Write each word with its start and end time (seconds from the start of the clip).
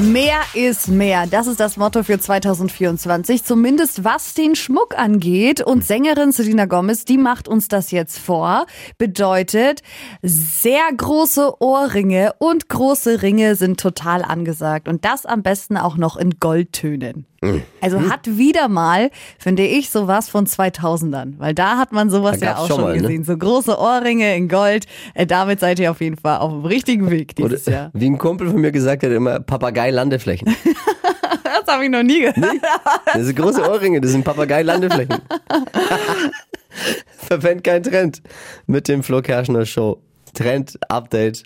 Mehr 0.00 0.40
ist 0.54 0.88
mehr. 0.88 1.28
Das 1.28 1.46
ist 1.46 1.60
das 1.60 1.76
Motto 1.76 2.02
für 2.02 2.18
2024. 2.18 3.44
Zumindest 3.44 4.02
was 4.02 4.34
den 4.34 4.56
Schmuck 4.56 4.98
angeht. 4.98 5.60
Und 5.60 5.84
Sängerin 5.84 6.32
Selena 6.32 6.64
Gomez, 6.64 7.04
die 7.04 7.16
macht 7.16 7.46
uns 7.46 7.68
das 7.68 7.92
jetzt 7.92 8.18
vor. 8.18 8.66
Bedeutet, 8.98 9.82
sehr 10.20 10.82
große 10.96 11.62
Ohrringe 11.62 12.32
und 12.38 12.68
große 12.68 13.22
Ringe 13.22 13.54
sind 13.54 13.78
total 13.78 14.24
angesagt. 14.24 14.88
Und 14.88 15.04
das 15.04 15.26
am 15.26 15.44
besten 15.44 15.76
auch 15.76 15.96
noch 15.96 16.16
in 16.16 16.40
Goldtönen. 16.40 17.26
Also 17.80 18.08
hat 18.08 18.38
wieder 18.38 18.68
mal, 18.68 19.10
finde 19.38 19.64
ich, 19.64 19.90
sowas 19.90 20.28
von 20.28 20.46
2000ern. 20.46 21.34
Weil 21.38 21.54
da 21.54 21.76
hat 21.76 21.92
man 21.92 22.10
sowas 22.10 22.40
ja 22.40 22.56
auch 22.56 22.66
schon 22.66 22.80
mal, 22.80 22.96
ne? 22.96 23.02
gesehen. 23.02 23.24
So 23.24 23.36
große 23.36 23.78
Ohrringe 23.78 24.34
in 24.36 24.48
Gold. 24.48 24.86
Äh, 25.14 25.26
damit 25.26 25.60
seid 25.60 25.78
ihr 25.78 25.90
auf 25.90 26.00
jeden 26.00 26.16
Fall 26.16 26.38
auf 26.38 26.50
dem 26.50 26.64
richtigen 26.64 27.10
Weg 27.10 27.34
Oder, 27.38 27.50
dieses 27.50 27.66
Jahr. 27.66 27.90
wie 27.92 28.06
ein 28.06 28.18
Kumpel 28.18 28.50
von 28.50 28.60
mir 28.60 28.72
gesagt 28.72 29.02
hat, 29.02 29.10
immer 29.10 29.40
Papagei-Landeflächen. 29.84 30.56
Das 31.44 31.72
habe 31.72 31.84
ich 31.84 31.90
noch 31.90 32.02
nie 32.02 32.20
gehört. 32.20 32.36
Das 33.06 33.24
sind 33.24 33.36
große 33.36 33.62
Ohrringe, 33.62 34.00
das 34.00 34.10
sind 34.10 34.24
Papagei-Landeflächen. 34.24 35.18
Verpennt 37.16 37.64
kein 37.64 37.82
Trend 37.82 38.20
mit 38.66 38.88
dem 38.88 39.02
Flo 39.02 39.22
Kerschner 39.22 39.64
Show. 39.64 40.00
Trend 40.34 40.78
Update 40.88 41.42